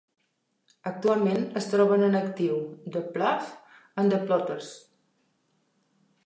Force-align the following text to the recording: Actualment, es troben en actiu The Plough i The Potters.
Actualment, 0.91 1.43
es 1.61 1.67
troben 1.73 2.05
en 2.07 2.17
actiu 2.21 2.57
The 2.97 3.03
Plough 3.19 3.53
i 3.53 4.07
The 4.15 4.23
Potters. 4.33 4.73